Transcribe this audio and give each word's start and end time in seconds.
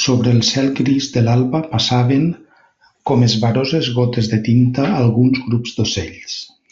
Sobre 0.00 0.32
el 0.36 0.42
cel 0.48 0.68
gris 0.80 1.08
de 1.14 1.22
l'alba 1.28 1.60
passaven, 1.70 2.28
com 3.12 3.24
esvaroses 3.28 3.90
gotes 4.02 4.30
de 4.34 4.42
tinta, 4.52 4.86
alguns 5.06 5.42
grups 5.50 5.76
d'ocells. 5.80 6.38